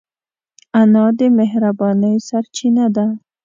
انا 0.79 1.05
د 1.17 1.19
مهربانۍ 1.37 2.15
سرچینه 2.27 2.85
ده 2.95 3.05